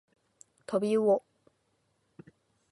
[0.65, 1.23] とびうお